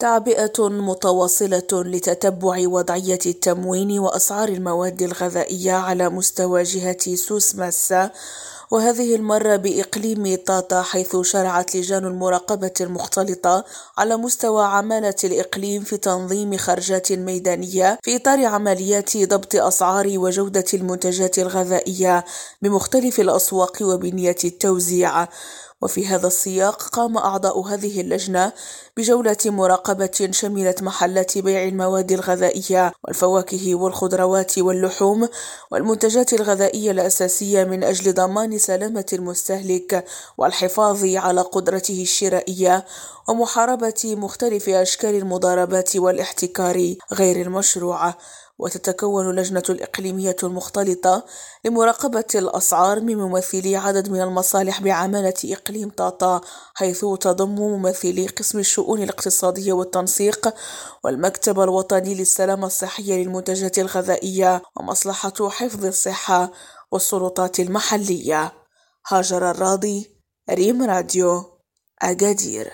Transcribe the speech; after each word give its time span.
تعبئة 0.00 0.68
متواصلة 0.68 1.68
لتتبع 1.72 2.68
وضعية 2.68 3.18
التموين 3.26 3.98
وأسعار 3.98 4.48
المواد 4.48 5.02
الغذائية 5.02 5.72
على 5.72 6.08
مستوى 6.08 6.62
جهة 6.62 7.14
سوس 7.14 7.54
ماسا 7.54 8.10
وهذه 8.70 9.14
المرة 9.14 9.56
بإقليم 9.56 10.38
طاطا 10.46 10.82
حيث 10.82 11.16
شرعت 11.16 11.76
لجان 11.76 12.04
المراقبة 12.04 12.72
المختلطة 12.80 13.64
على 13.98 14.16
مستوى 14.16 14.64
عمالة 14.64 15.14
الإقليم 15.24 15.82
في 15.82 15.96
تنظيم 15.96 16.56
خرجات 16.56 17.12
ميدانية 17.12 17.98
في 18.02 18.16
إطار 18.16 18.44
عمليات 18.44 19.16
ضبط 19.16 19.56
أسعار 19.56 20.06
وجودة 20.16 20.64
المنتجات 20.74 21.38
الغذائية 21.38 22.24
بمختلف 22.62 23.20
الأسواق 23.20 23.82
وبنية 23.82 24.36
التوزيع. 24.44 25.28
وفي 25.82 26.06
هذا 26.06 26.26
السياق 26.26 26.82
قام 26.82 27.18
أعضاء 27.18 27.60
هذه 27.60 28.00
اللجنة 28.00 28.52
بجولة 28.96 29.36
مراقبة 29.46 30.28
شملت 30.30 30.82
محلات 30.82 31.38
بيع 31.38 31.64
المواد 31.64 32.12
الغذائية 32.12 32.92
والفواكه 33.04 33.74
والخضروات 33.74 34.58
واللحوم 34.58 35.28
والمنتجات 35.70 36.32
الغذائية 36.32 36.90
الأساسية 36.90 37.64
من 37.64 37.84
أجل 37.84 38.14
ضمان 38.14 38.58
سلامة 38.58 39.06
المستهلك 39.12 40.04
والحفاظ 40.38 41.04
على 41.04 41.40
قدرته 41.40 42.02
الشرائية 42.02 42.84
ومحاربة 43.28 44.02
مختلف 44.04 44.68
أشكال 44.68 45.14
المضاربات 45.14 45.96
والاحتكار 45.96 46.94
غير 47.12 47.46
المشروعة 47.46 48.18
وتتكون 48.58 49.34
لجنة 49.36 49.62
الإقليمية 49.68 50.36
المختلطة 50.42 51.24
لمراقبة 51.64 52.24
الأسعار 52.34 53.00
من 53.00 53.16
ممثلي 53.16 53.76
عدد 53.76 54.08
من 54.08 54.20
المصالح 54.20 54.80
بعمالة 54.80 55.34
إقليم 55.44 55.90
طاطا 55.90 56.40
حيث 56.74 57.00
تضم 57.00 57.54
ممثلي 57.54 58.26
قسم 58.26 58.58
الشؤون 58.58 59.02
الاقتصادية 59.02 59.72
والتنسيق 59.72 60.54
والمكتب 61.04 61.60
الوطني 61.60 62.14
للسلامة 62.14 62.66
الصحية 62.66 63.24
للمنتجات 63.24 63.78
الغذائية 63.78 64.62
ومصلحة 64.76 65.48
حفظ 65.48 65.84
الصحة 65.84 66.52
والسلطات 66.92 67.60
المحلية. 67.60 68.52
هاجر 69.08 69.50
الراضي 69.50 70.10
ريم 70.50 70.82
راديو 70.82 71.44
أجادير 72.02 72.72